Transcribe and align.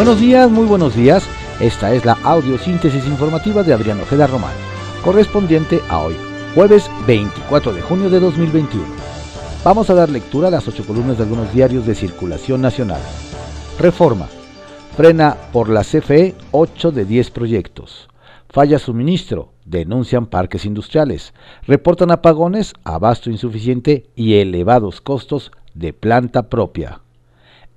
Buenos 0.00 0.18
días, 0.18 0.50
muy 0.50 0.64
buenos 0.64 0.96
días. 0.96 1.28
Esta 1.60 1.92
es 1.92 2.06
la 2.06 2.16
audiosíntesis 2.22 3.06
informativa 3.06 3.62
de 3.62 3.74
Adrián 3.74 4.00
Ojeda 4.00 4.26
Román, 4.26 4.54
correspondiente 5.04 5.82
a 5.90 5.98
hoy, 5.98 6.16
jueves 6.54 6.90
24 7.06 7.74
de 7.74 7.82
junio 7.82 8.08
de 8.08 8.18
2021. 8.18 8.82
Vamos 9.62 9.90
a 9.90 9.94
dar 9.94 10.08
lectura 10.08 10.48
a 10.48 10.50
las 10.50 10.66
ocho 10.66 10.86
columnas 10.86 11.18
de 11.18 11.24
algunos 11.24 11.52
diarios 11.52 11.84
de 11.84 11.94
circulación 11.94 12.62
nacional. 12.62 13.02
Reforma. 13.78 14.26
Frena 14.96 15.36
por 15.52 15.68
la 15.68 15.82
CFE 15.82 16.34
8 16.50 16.92
de 16.92 17.04
10 17.04 17.30
proyectos. 17.32 18.08
Falla 18.48 18.78
suministro. 18.78 19.52
Denuncian 19.66 20.24
parques 20.24 20.64
industriales. 20.64 21.34
Reportan 21.66 22.10
apagones, 22.10 22.72
abasto 22.84 23.28
insuficiente 23.28 24.06
y 24.16 24.36
elevados 24.36 25.02
costos 25.02 25.52
de 25.74 25.92
planta 25.92 26.48
propia. 26.48 27.02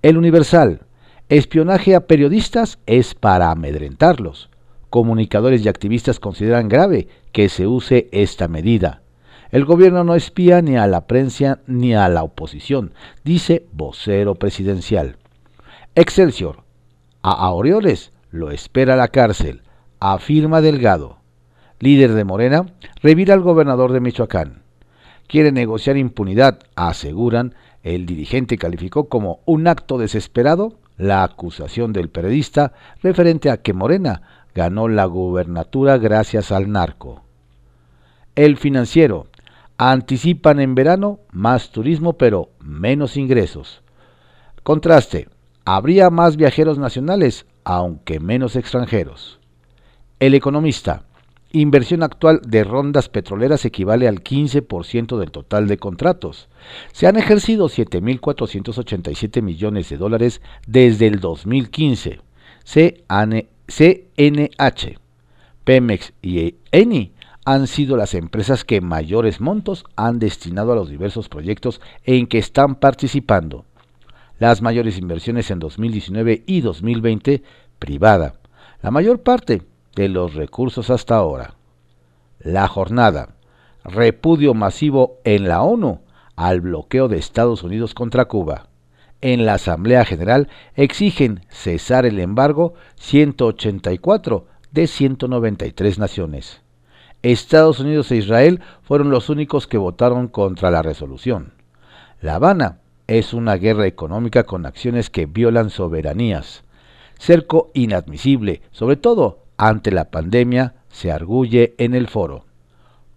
El 0.02 0.17
Universal. 0.17 0.84
Espionaje 1.30 1.95
a 1.95 2.05
periodistas 2.05 2.80
es 2.86 3.16
para 3.16 3.50
amedrentarlos. 3.50 4.50
Comunicadores 4.90 5.64
y 5.64 5.70
activistas 5.70 6.20
consideran 6.20 6.68
grave 6.68 7.08
que 7.31 7.48
se 7.48 7.66
use 7.66 8.09
esta 8.12 8.50
medida. 8.50 9.02
El 9.50 9.64
gobierno 9.64 10.04
no 10.04 10.16
espía 10.16 10.62
ni 10.62 10.76
a 10.76 10.86
la 10.86 11.08
prensa 11.08 11.59
ni 11.66 11.94
a 11.94 12.09
la 12.09 12.23
oposición, 12.23 12.94
dice 13.23 13.66
vocero 13.72 14.36
presidencial. 14.36 15.16
Excelsior. 15.95 16.64
A 17.22 17.31
Aureoles 17.31 18.12
lo 18.30 18.52
espera 18.52 18.98
la 18.98 19.08
cárcel, 19.08 19.62
afirma 20.02 20.59
Delgado. 20.59 21.20
Líder 21.80 22.14
de 22.14 22.26
Morena, 22.26 22.66
revira 23.02 23.34
al 23.34 23.42
gobernador 23.42 23.94
de 23.94 24.02
Michoacán. 24.02 24.64
Quiere 25.28 25.52
negociar 25.52 25.95
impunidad, 25.95 26.59
aseguran. 26.76 27.55
El 27.81 28.05
dirigente 28.05 28.58
calificó 28.58 29.08
como 29.08 29.40
un 29.45 29.67
acto 29.67 29.97
desesperado 29.97 30.80
la 30.97 31.23
acusación 31.23 31.94
del 31.94 32.09
periodista 32.09 32.73
referente 33.02 33.49
a 33.49 33.58
que 33.58 33.73
Morena 33.73 34.22
ganó 34.53 34.88
la 34.88 35.05
gubernatura 35.05 35.97
gracias 35.97 36.52
al 36.52 36.72
narco. 36.72 37.23
El 38.35 38.58
financiero. 38.58 39.27
Anticipan 39.77 40.59
en 40.59 40.75
verano 40.75 41.19
más 41.31 41.72
turismo 41.72 42.13
pero 42.13 42.50
menos 42.59 43.17
ingresos. 43.17 43.81
Contraste. 44.61 45.30
Habría 45.66 46.09
más 46.09 46.35
viajeros 46.35 46.77
nacionales 46.77 47.45
aunque 47.63 48.19
menos 48.19 48.55
extranjeros. 48.55 49.39
El 50.19 50.35
economista. 50.35 51.03
Inversión 51.56 52.02
actual 52.02 52.42
de 52.44 52.64
rondas 52.64 53.09
petroleras 53.09 53.64
equivale 53.64 54.08
al 54.08 54.23
15% 54.23 55.20
del 55.20 55.30
total 55.30 55.68
de 55.68 55.78
contratos. 55.78 56.50
Se 56.94 57.06
han 57.06 57.16
ejercido 57.16 57.70
7.487 57.70 59.44
millones 59.44 59.88
de 59.88 59.98
dólares 59.98 60.42
desde 60.66 61.06
el 61.06 61.20
2015. 61.20 62.22
CNH, 62.64 63.38
Pemex 65.64 66.14
y 66.24 66.56
Eni 66.72 67.14
han 67.46 67.68
sido 67.68 67.98
las 67.98 68.16
empresas 68.16 68.66
que 68.66 68.81
mayores 68.81 69.40
montos 69.40 69.86
han 69.96 70.18
destinado 70.18 70.72
a 70.72 70.76
los 70.76 70.90
diversos 70.90 71.30
proyectos 71.30 71.81
en 72.04 72.26
que 72.26 72.40
están 72.40 72.74
participando. 72.74 73.66
Las 74.40 74.64
mayores 74.64 74.98
inversiones 74.98 75.52
en 75.52 75.59
2019 75.59 76.46
y 76.48 76.62
2020 76.62 77.44
privada. 77.78 78.40
La 78.81 78.90
mayor 78.90 79.22
parte 79.22 79.62
de 79.95 80.09
los 80.09 80.33
recursos 80.33 80.89
hasta 80.89 81.16
ahora. 81.16 81.55
La 82.39 82.67
jornada. 82.67 83.36
Repudio 83.83 84.53
masivo 84.53 85.19
en 85.23 85.47
la 85.47 85.61
ONU 85.61 86.02
al 86.35 86.61
bloqueo 86.61 87.08
de 87.08 87.17
Estados 87.17 87.63
Unidos 87.63 87.94
contra 87.94 88.25
Cuba. 88.25 88.67
En 89.22 89.45
la 89.45 89.55
Asamblea 89.55 90.05
General 90.05 90.50
exigen 90.75 91.45
cesar 91.50 92.05
el 92.05 92.19
embargo 92.19 92.73
184 92.95 94.47
de 94.72 94.88
193 94.88 96.00
naciones. 96.00 96.62
Estados 97.22 97.79
Unidos 97.79 98.12
e 98.12 98.18
Israel 98.18 98.59
fueron 98.81 99.09
los 99.09 99.29
únicos 99.29 99.68
que 99.68 99.78
votaron 99.78 100.28
contra 100.28 100.72
la 100.72 100.81
resolución. 100.81 101.53
La 102.19 102.35
Habana 102.35 102.79
es 103.07 103.34
una 103.34 103.56
guerra 103.56 103.85
económica 103.85 104.44
con 104.44 104.66
acciones 104.66 105.09
que 105.09 105.25
violan 105.25 105.69
soberanías. 105.69 106.63
Cerco 107.18 107.72
inadmisible, 107.73 108.62
sobre 108.72 108.97
todo 108.97 109.43
ante 109.58 109.91
la 109.91 110.12
pandemia, 110.12 110.75
se 110.90 111.12
arguye 111.12 111.75
en 111.78 111.96
el 111.96 112.08
foro. 112.08 112.46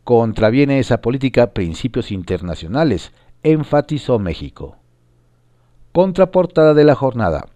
Contraviene 0.04 0.78
esa 0.78 1.00
política 1.00 1.52
principios 1.52 2.12
internacionales, 2.12 3.12
enfatizó 3.42 4.18
México. 4.18 4.76
Contraportada 5.92 6.74
de 6.74 6.84
la 6.84 6.94
jornada. 6.94 7.46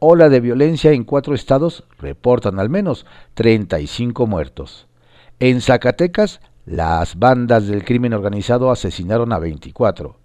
Ola 0.00 0.28
de 0.28 0.40
violencia 0.40 0.92
en 0.92 1.04
cuatro 1.04 1.34
estados 1.34 1.84
reportan 1.98 2.60
al 2.60 2.70
menos 2.70 3.06
35 3.34 4.26
muertos. 4.26 4.86
En 5.40 5.60
Zacatecas, 5.60 6.40
las 6.66 7.18
bandas 7.18 7.66
del 7.66 7.84
crimen 7.84 8.12
organizado 8.12 8.70
asesinaron 8.70 9.32
a 9.32 9.38
24. 9.38 10.16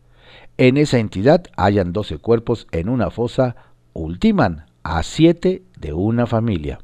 En 0.58 0.78
esa 0.78 1.00
entidad 1.00 1.46
hayan 1.56 1.94
12 1.94 2.18
cuerpos 2.18 2.68
en 2.72 2.90
una 2.90 3.10
fosa, 3.10 3.56
ultiman 3.94 4.66
a 4.84 5.02
7 5.02 5.64
de 5.80 5.94
una 5.94 6.28
familia. 6.28 6.80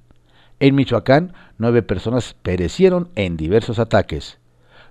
En 0.59 0.75
Michoacán, 0.75 1.33
nueve 1.57 1.83
personas 1.83 2.35
perecieron 2.41 3.09
en 3.15 3.37
diversos 3.37 3.79
ataques. 3.79 4.39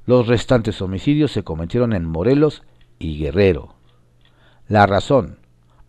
Los 0.07 0.27
restantes 0.27 0.81
homicidios 0.81 1.33
se 1.33 1.43
cometieron 1.43 1.93
en 1.93 2.07
Morelos 2.07 2.63
y 2.99 3.19
Guerrero. 3.19 3.75
La 4.67 4.87
razón. 4.87 5.39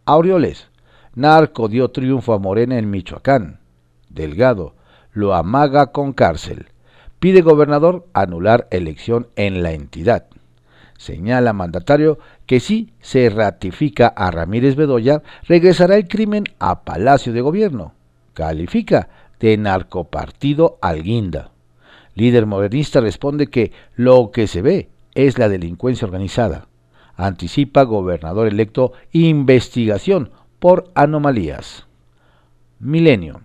Aureoles. 0.05 0.67
Narco 1.15 1.69
dio 1.69 1.91
triunfo 1.91 2.33
a 2.33 2.39
Morena 2.39 2.77
en 2.77 2.89
Michoacán. 2.89 3.59
Delgado. 4.09 4.75
Lo 5.13 5.33
amaga 5.33 5.93
con 5.93 6.11
cárcel. 6.11 6.67
Pide 7.19 7.41
gobernador 7.41 8.05
anular 8.13 8.67
elección 8.71 9.27
en 9.37 9.63
la 9.63 9.71
entidad. 9.71 10.25
Señala 10.97 11.53
mandatario 11.53 12.19
que 12.45 12.59
si 12.59 12.91
se 12.99 13.29
ratifica 13.29 14.07
a 14.07 14.31
Ramírez 14.31 14.75
Bedoya, 14.75 15.23
regresará 15.47 15.95
el 15.95 16.09
crimen 16.09 16.43
a 16.59 16.83
Palacio 16.83 17.31
de 17.31 17.39
Gobierno. 17.39 17.93
Califica 18.33 19.09
de 19.39 19.57
narcopartido 19.57 20.77
Alguinda. 20.81 21.51
Líder 22.15 22.45
modernista 22.45 23.01
responde 23.01 23.47
que 23.47 23.71
lo 23.95 24.31
que 24.31 24.47
se 24.47 24.61
ve 24.61 24.89
es 25.15 25.37
la 25.37 25.49
delincuencia 25.49 26.05
organizada. 26.05 26.67
Anticipa 27.15 27.83
gobernador 27.83 28.47
electo 28.47 28.93
investigación 29.11 30.31
por 30.59 30.91
anomalías. 30.95 31.87
Milenio. 32.79 33.41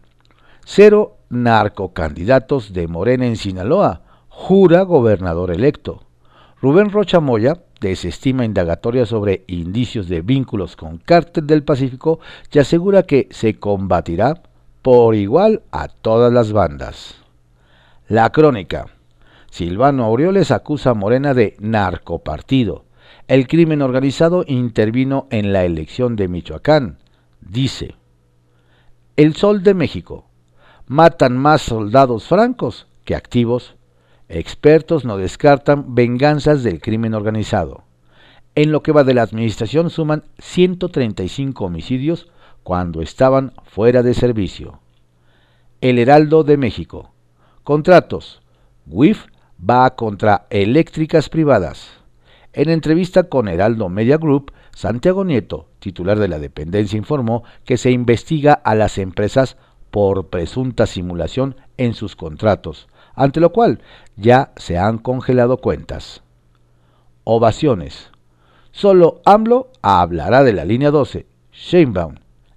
Cero 0.65 1.17
narcocandidatos 1.29 2.73
de 2.73 2.89
Morena 2.89 3.27
en 3.27 3.37
Sinaloa. 3.37 4.03
Jura 4.29 4.83
gobernador 4.83 5.51
electo. 5.51 6.05
Rubén 6.61 6.91
Rocha 6.91 7.21
Moya 7.21 7.63
desestima 7.81 8.45
indagatoria 8.45 9.07
sobre 9.07 9.45
indicios 9.47 10.09
de 10.09 10.23
vínculos 10.23 10.77
con 10.77 10.99
Cártel 10.99 11.47
del 11.47 11.63
Pacífico 11.63 12.21
y 12.51 12.59
asegura 12.59 13.03
que 13.03 13.29
se 13.31 13.59
combatirá 13.59 14.43
por 14.85 15.15
igual 15.15 15.63
a 15.73 15.89
todas 15.89 16.31
las 16.31 16.53
bandas. 16.53 17.15
La 18.07 18.31
crónica. 18.33 18.89
Silvano 19.51 20.05
Aureoles 20.05 20.51
acusa 20.51 20.91
a 20.91 20.95
Morena 20.95 21.33
de 21.33 21.57
narcopartido. 21.59 22.85
El 23.27 23.49
crimen 23.49 23.81
organizado 23.81 24.45
intervino 24.47 25.27
en 25.31 25.55
la 25.55 25.65
elección 25.65 26.17
de 26.17 26.29
Michoacán. 26.29 26.99
Dice, 27.41 27.95
El 29.17 29.35
Sol 29.35 29.63
de 29.63 29.73
México. 29.73 30.27
Matan 30.87 31.39
más 31.39 31.63
soldados 31.63 32.29
francos 32.29 32.87
que 33.05 33.15
activos. 33.15 33.77
Expertos 34.29 35.07
no 35.07 35.17
descartan 35.17 35.95
venganzas 35.95 36.63
del 36.63 36.83
crimen 36.83 37.15
organizado. 37.15 37.85
En 38.55 38.71
lo 38.71 38.83
que 38.83 38.93
va 38.93 39.03
de 39.03 39.15
la 39.15 39.23
administración 39.23 39.89
suman 39.89 40.25
135 40.41 41.65
homicidios 41.65 42.29
cuando 42.63 43.01
estaban 43.01 43.55
fuera 43.65 44.03
de 44.03 44.13
servicio. 44.13 44.84
El 45.85 45.99
Heraldo 45.99 46.45
de 46.45 46.57
México. 46.57 47.11
Contratos. 47.63 48.41
WIF 48.87 49.27
va 49.61 49.95
contra 49.97 50.47
eléctricas 50.49 51.29
privadas. 51.29 51.91
En 52.55 52.71
entrevista 52.71 53.25
con 53.25 53.49
Heraldo 53.49 53.91
Media 53.91 54.17
Group, 54.17 54.51
Santiago 54.75 55.27
Nieto, 55.27 55.69
titular 55.81 56.19
de 56.19 56.29
la 56.29 56.39
dependencia, 56.39 56.97
informó 56.97 57.45
que 57.67 57.77
se 57.77 57.91
investiga 57.91 58.55
a 58.55 58.75
las 58.75 58.97
empresas 58.97 59.59
por 59.91 60.29
presunta 60.29 60.87
simulación 60.87 61.57
en 61.77 61.93
sus 61.93 62.17
contratos, 62.17 62.89
ante 63.15 63.41
lo 63.41 63.53
cual 63.53 63.83
ya 64.17 64.55
se 64.57 64.79
han 64.79 64.97
congelado 64.97 65.59
cuentas. 65.59 66.23
Ovaciones. 67.25 68.11
Solo 68.73 69.21
AMLO 69.27 69.69
hablará 69.83 70.45
de 70.45 70.55
la 70.55 70.65
línea 70.65 70.91
12. 70.91 71.27
Sheinbaum 71.53 72.15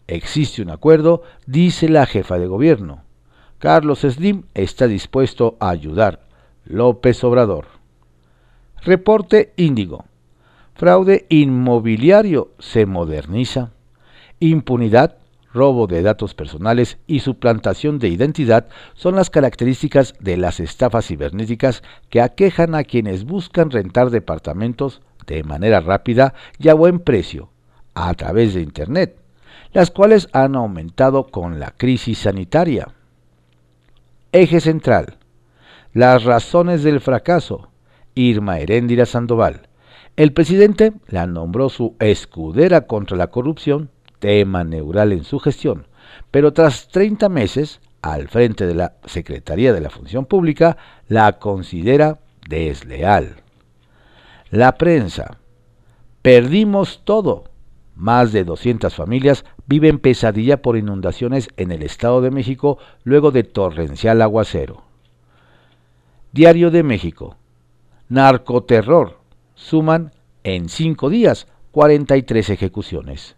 Existe 0.07 0.61
un 0.61 0.69
acuerdo, 0.69 1.23
dice 1.45 1.89
la 1.89 2.05
jefa 2.05 2.39
de 2.39 2.47
gobierno. 2.47 3.03
Carlos 3.59 4.01
Slim 4.01 4.43
está 4.53 4.87
dispuesto 4.87 5.57
a 5.59 5.69
ayudar. 5.69 6.19
López 6.65 7.23
Obrador. 7.23 7.65
Reporte 8.83 9.51
Índigo. 9.55 10.05
Fraude 10.75 11.25
inmobiliario 11.29 12.51
se 12.59 12.85
moderniza. 12.85 13.71
Impunidad 14.39 15.17
robo 15.51 15.87
de 15.87 16.03
datos 16.03 16.35
personales 16.35 16.99
y 17.07 17.21
suplantación 17.21 17.97
de 17.97 18.09
identidad 18.09 18.67
son 18.93 19.15
las 19.15 19.31
características 19.31 20.13
de 20.19 20.37
las 20.37 20.59
estafas 20.59 21.07
cibernéticas 21.07 21.81
que 22.09 22.21
aquejan 22.21 22.75
a 22.75 22.83
quienes 22.83 23.23
buscan 23.23 23.71
rentar 23.71 24.11
departamentos 24.11 25.01
de 25.25 25.43
manera 25.43 25.79
rápida 25.79 26.35
y 26.59 26.69
a 26.69 26.75
buen 26.75 26.99
precio 26.99 27.49
a 27.95 28.13
través 28.13 28.53
de 28.53 28.61
Internet, 28.61 29.17
las 29.73 29.89
cuales 29.89 30.29
han 30.31 30.55
aumentado 30.55 31.25
con 31.25 31.59
la 31.59 31.71
crisis 31.71 32.19
sanitaria. 32.19 32.89
Eje 34.33 34.59
central. 34.59 35.17
Las 35.93 36.25
razones 36.25 36.83
del 36.83 36.99
fracaso. 36.99 37.69
Irma 38.13 38.59
Heréndira 38.59 39.05
Sandoval. 39.05 39.69
El 40.17 40.33
presidente 40.33 40.93
la 41.07 41.27
nombró 41.27 41.69
su 41.69 41.95
escudera 41.99 42.87
contra 42.87 43.15
la 43.15 43.27
corrupción 43.27 43.89
tema 44.19 44.63
neural 44.63 45.13
en 45.13 45.23
su 45.23 45.39
gestión, 45.39 45.87
pero 46.31 46.51
tras 46.51 46.87
30 46.89 47.29
meses 47.29 47.79
al 48.01 48.27
frente 48.27 48.65
de 48.65 48.73
la 48.75 48.95
Secretaría 49.05 49.73
de 49.73 49.81
la 49.81 49.89
Función 49.89 50.25
Pública, 50.25 50.77
la 51.07 51.39
considera 51.39 52.19
desleal. 52.49 53.37
La 54.49 54.77
prensa. 54.77 55.37
Perdimos 56.21 57.01
todo. 57.03 57.45
Más 57.95 58.31
de 58.31 58.43
200 58.43 58.93
familias 58.93 59.45
viven 59.67 59.99
pesadilla 59.99 60.61
por 60.61 60.77
inundaciones 60.77 61.49
en 61.57 61.71
el 61.71 61.83
Estado 61.83 62.21
de 62.21 62.31
México 62.31 62.79
luego 63.03 63.31
de 63.31 63.43
torrencial 63.43 64.21
aguacero. 64.21 64.83
Diario 66.31 66.71
de 66.71 66.83
México. 66.83 67.37
Narcoterror. 68.09 69.19
Suman 69.55 70.11
en 70.43 70.69
cinco 70.69 71.09
días 71.09 71.47
43 71.71 72.49
ejecuciones. 72.49 73.35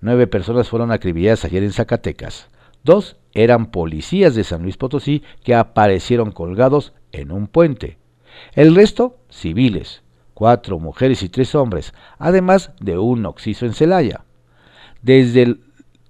Nueve 0.00 0.26
personas 0.26 0.68
fueron 0.68 0.92
acribilladas 0.92 1.44
ayer 1.44 1.62
en 1.62 1.72
Zacatecas. 1.72 2.48
Dos 2.82 3.16
eran 3.32 3.70
policías 3.70 4.34
de 4.34 4.44
San 4.44 4.62
Luis 4.62 4.76
Potosí 4.76 5.22
que 5.42 5.54
aparecieron 5.54 6.32
colgados 6.32 6.92
en 7.12 7.30
un 7.30 7.46
puente. 7.46 7.98
El 8.52 8.74
resto, 8.74 9.16
civiles, 9.30 10.02
cuatro 10.34 10.78
mujeres 10.78 11.22
y 11.22 11.28
tres 11.28 11.54
hombres, 11.54 11.94
además 12.18 12.72
de 12.80 12.98
un 12.98 13.24
oxiso 13.24 13.64
en 13.64 13.74
Celaya. 13.74 14.24
Desde 15.04 15.58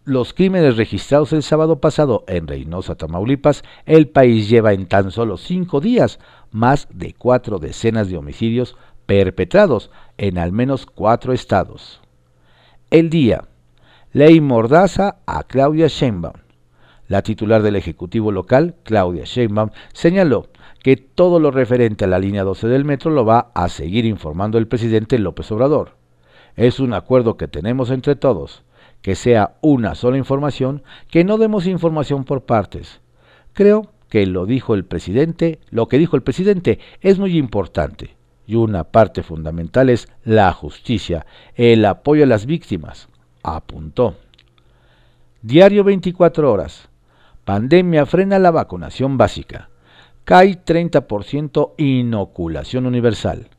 los 0.05 0.35
crímenes 0.35 0.77
registrados 0.77 1.33
el 1.33 1.43
sábado 1.43 1.81
pasado 1.81 2.23
en 2.29 2.47
Reynosa, 2.47 2.95
Tamaulipas, 2.95 3.65
el 3.87 4.07
país 4.07 4.49
lleva 4.49 4.73
en 4.73 4.87
tan 4.87 5.11
solo 5.11 5.37
cinco 5.37 5.81
días 5.81 6.21
más 6.53 6.87
de 6.93 7.13
cuatro 7.13 7.59
decenas 7.59 8.09
de 8.09 8.17
homicidios 8.17 8.77
perpetrados 9.05 9.91
en 10.17 10.39
al 10.39 10.53
menos 10.53 10.87
cuatro 10.87 11.33
estados. 11.33 12.03
El 12.89 13.11
día 13.11 13.49
Ley 14.13 14.41
Mordaza 14.41 15.17
a 15.27 15.43
Claudia 15.43 15.89
Sheinbaum. 15.89 16.37
La 17.09 17.23
titular 17.23 17.63
del 17.65 17.75
Ejecutivo 17.75 18.31
local, 18.31 18.77
Claudia 18.85 19.25
Sheinbaum, 19.25 19.71
señaló 19.93 20.51
que 20.85 20.97
todo 20.97 21.41
lo 21.41 21.51
referente 21.51 22.05
a 22.05 22.09
la 22.09 22.21
línea 22.21 22.45
12 22.45 22.69
del 22.69 22.85
metro 22.85 23.11
lo 23.11 23.25
va 23.25 23.51
a 23.57 23.69
seguir 23.69 24.05
informando 24.05 24.57
el 24.57 24.69
presidente 24.69 25.19
López 25.19 25.51
Obrador. 25.51 25.97
Es 26.55 26.79
un 26.79 26.95
acuerdo 26.95 27.37
que 27.37 27.49
tenemos 27.49 27.91
entre 27.91 28.15
todos, 28.15 28.63
que 29.05 29.17
sea 29.17 29.59
una 29.61 29.95
sola 29.95 30.17
información, 30.17 30.83
que 31.11 31.25
no 31.25 31.37
demos 31.37 31.67
información 31.67 32.25
por 32.25 32.47
partes. 32.47 33.03
Creo 33.53 33.93
que 34.09 34.25
lo 34.25 34.47
dijo 34.47 34.73
el 34.73 34.87
presidente, 34.87 35.59
lo 35.69 35.89
que 35.89 35.99
dijo 35.99 36.17
el 36.17 36.23
presidente 36.23 36.79
es 37.03 37.19
muy 37.19 37.37
importante 37.37 38.17
y 38.47 38.55
una 38.55 38.85
parte 38.85 39.23
fundamental 39.23 39.91
es 39.91 40.09
la 40.25 40.51
justicia, 40.55 41.27
el 41.55 41.85
apoyo 41.85 42.25
a 42.25 42.27
las 42.27 42.47
víctimas 42.47 43.11
apuntó. 43.43 44.17
Diario 45.43 45.85
24 45.85 46.51
horas. 46.51 46.89
Pandemia 47.45 48.07
frena 48.07 48.39
la 48.39 48.53
vacunación 48.53 49.19
básica. 49.19 49.69
Cae 50.25 50.65
30% 50.65 51.75
inoculación 51.77 52.87
universal. 52.87 53.51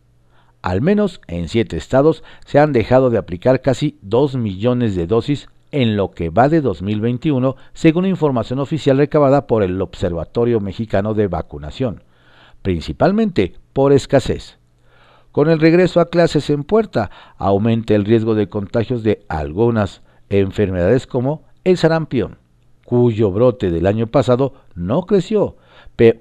Al 0.66 0.82
menos 0.82 1.22
en 1.28 1.48
siete 1.48 1.78
estados 1.78 2.24
se 2.48 2.58
han 2.58 2.74
dejado 2.74 3.12
de 3.12 3.20
aplicar 3.20 3.62
casi 3.62 4.00
2 4.02 4.38
millones 4.38 4.96
de 4.96 5.06
dosis 5.06 5.48
en 5.70 5.96
lo 5.96 6.10
que 6.10 6.32
va 6.32 6.50
de 6.50 6.60
2021, 6.60 7.56
según 7.74 8.08
información 8.08 8.58
oficial 8.58 8.98
recabada 8.98 9.46
por 9.46 9.62
el 9.62 9.80
Observatorio 9.80 10.60
Mexicano 10.62 11.14
de 11.14 11.28
Vacunación, 11.28 12.02
principalmente 12.64 13.54
por 13.74 13.94
escasez. 13.94 14.58
Con 15.32 15.52
el 15.52 15.60
regreso 15.60 16.00
a 16.00 16.10
clases 16.10 16.50
en 16.50 16.64
puerta, 16.64 17.12
aumenta 17.38 17.94
el 17.94 18.04
riesgo 18.04 18.34
de 18.34 18.50
contagios 18.50 19.04
de 19.04 19.24
algunas 19.30 20.02
enfermedades 20.30 21.06
como 21.06 21.44
el 21.64 21.78
sarampión, 21.78 22.40
cuyo 22.86 23.30
brote 23.30 23.70
del 23.70 23.86
año 23.86 24.08
pasado 24.08 24.56
no 24.74 25.04
creció 25.04 25.58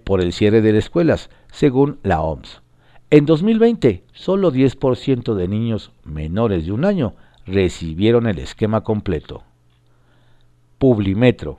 por 0.05 0.20
el 0.20 0.35
cierre 0.35 0.61
de 0.61 0.75
las 0.75 0.85
escuelas, 0.85 1.31
según 1.50 1.99
la 2.02 2.20
OMS. 2.20 2.63
En 3.10 3.26
2020, 3.26 4.04
solo 4.12 4.52
10% 4.52 5.34
de 5.34 5.48
niños 5.48 5.92
menores 6.04 6.66
de 6.66 6.72
un 6.72 6.84
año 6.84 7.14
recibieron 7.46 8.26
el 8.26 8.38
esquema 8.38 8.82
completo. 8.82 9.42
Publimetro. 10.78 11.58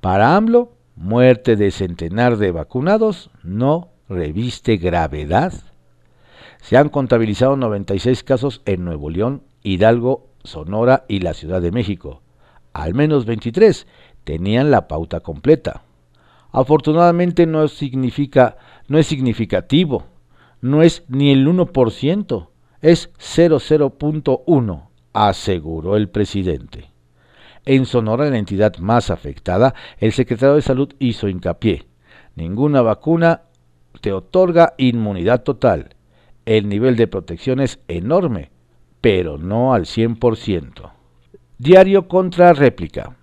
Para 0.00 0.36
AMLO, 0.36 0.72
muerte 0.96 1.56
de 1.56 1.70
centenar 1.70 2.36
de 2.36 2.52
vacunados 2.52 3.30
no 3.42 3.90
reviste 4.08 4.76
gravedad 4.76 5.52
se 6.60 6.76
han 6.76 6.88
contabilizado 6.88 7.56
96 7.56 8.22
casos 8.24 8.62
en 8.66 8.84
Nuevo 8.84 9.10
León, 9.10 9.42
Hidalgo, 9.62 10.28
Sonora 10.44 11.04
y 11.08 11.20
la 11.20 11.34
Ciudad 11.34 11.62
de 11.62 11.72
México. 11.72 12.22
Al 12.72 12.94
menos 12.94 13.26
23 13.26 13.86
tenían 14.24 14.70
la 14.70 14.88
pauta 14.88 15.20
completa. 15.20 15.82
Afortunadamente 16.52 17.46
no 17.46 17.68
significa 17.68 18.56
no 18.88 18.98
es 18.98 19.06
significativo, 19.06 20.04
no 20.60 20.82
es 20.82 21.04
ni 21.08 21.30
el 21.30 21.46
1%, 21.46 22.48
es 22.80 23.10
0,0.1, 23.18 24.88
aseguró 25.12 25.96
el 25.96 26.08
presidente. 26.08 26.90
En 27.64 27.86
Sonora, 27.86 28.30
la 28.30 28.38
entidad 28.38 28.76
más 28.78 29.10
afectada, 29.10 29.74
el 29.98 30.12
secretario 30.12 30.54
de 30.54 30.62
Salud 30.62 30.94
hizo 30.98 31.28
hincapié. 31.28 31.86
Ninguna 32.34 32.82
vacuna 32.82 33.42
te 34.00 34.12
otorga 34.12 34.74
inmunidad 34.78 35.42
total 35.42 35.96
el 36.48 36.66
nivel 36.66 36.96
de 36.96 37.06
protección 37.06 37.60
es 37.60 37.78
enorme, 37.88 38.50
pero 39.02 39.36
no 39.36 39.74
al 39.74 39.84
100%. 39.84 40.92
Diario 41.58 42.08
contra 42.08 42.54
réplica. 42.54 43.18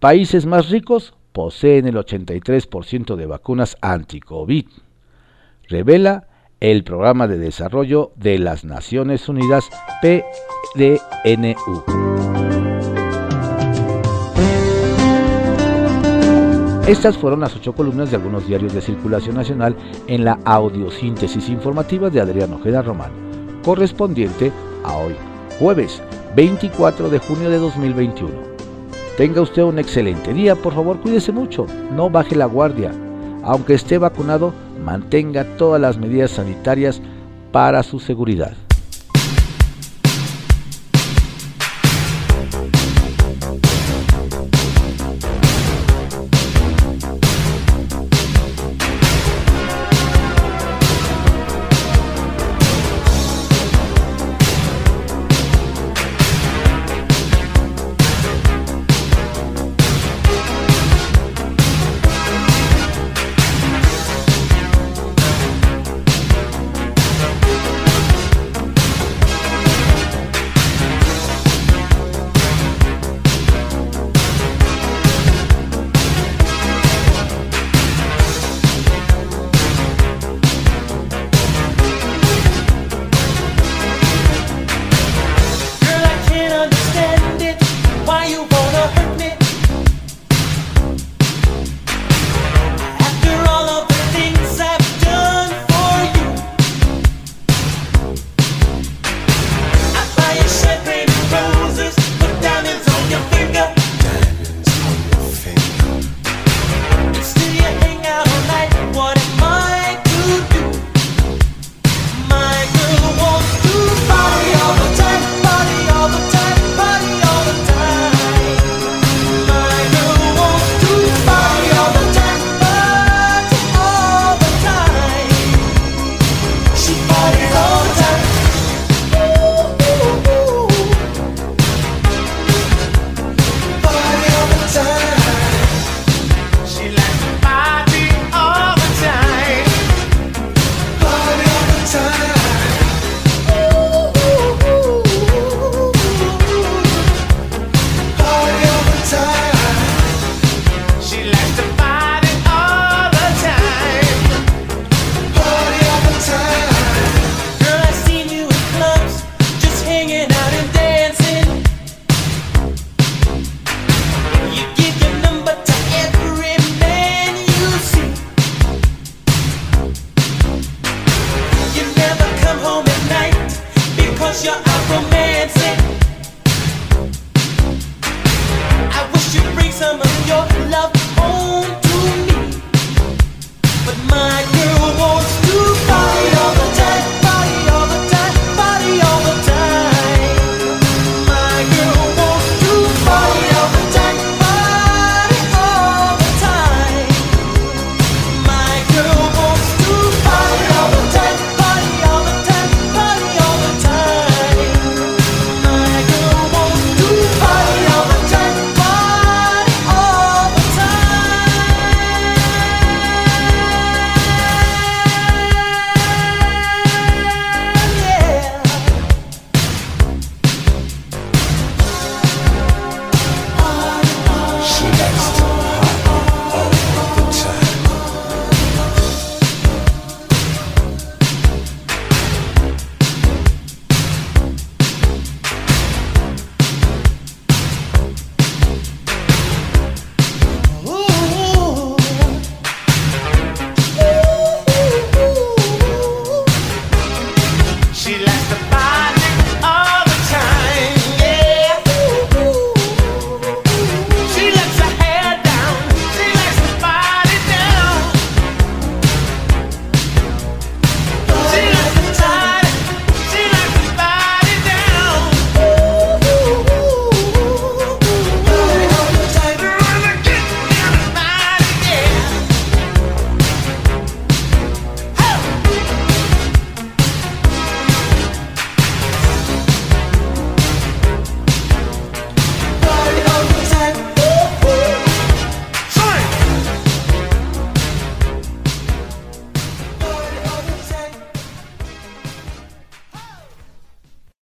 Países 0.00 0.44
más 0.44 0.70
ricos 0.70 1.14
poseen 1.32 1.86
el 1.86 1.94
83% 1.94 3.14
de 3.14 3.26
vacunas 3.26 3.76
anti-COVID. 3.80 4.66
Revela 5.68 6.26
el 6.70 6.82
Programa 6.82 7.28
de 7.28 7.36
Desarrollo 7.36 8.12
de 8.16 8.38
las 8.38 8.64
Naciones 8.64 9.28
Unidas 9.28 9.68
PDNU. 10.00 11.84
Estas 16.86 17.18
fueron 17.18 17.40
las 17.40 17.54
ocho 17.54 17.74
columnas 17.74 18.10
de 18.10 18.16
algunos 18.16 18.46
diarios 18.46 18.72
de 18.72 18.80
circulación 18.80 19.36
nacional 19.36 19.76
en 20.06 20.24
la 20.24 20.38
audiosíntesis 20.46 21.50
informativa 21.50 22.08
de 22.08 22.22
Adrián 22.22 22.54
Ojeda 22.54 22.80
Román, 22.80 23.12
correspondiente 23.62 24.50
a 24.84 24.96
hoy, 24.96 25.14
jueves 25.58 26.02
24 26.34 27.10
de 27.10 27.18
junio 27.18 27.50
de 27.50 27.58
2021. 27.58 28.32
Tenga 29.18 29.42
usted 29.42 29.64
un 29.64 29.78
excelente 29.78 30.32
día, 30.32 30.56
por 30.56 30.72
favor 30.72 30.98
cuídese 31.02 31.30
mucho, 31.30 31.66
no 31.92 32.08
baje 32.08 32.34
la 32.34 32.46
guardia. 32.46 32.90
Aunque 33.42 33.74
esté 33.74 33.98
vacunado, 33.98 34.54
mantenga 34.84 35.44
todas 35.56 35.80
las 35.80 35.98
medidas 35.98 36.32
sanitarias 36.32 37.00
para 37.52 37.82
su 37.82 37.98
seguridad. 37.98 38.54